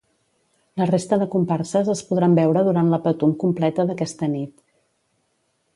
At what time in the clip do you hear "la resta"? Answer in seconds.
0.81-1.19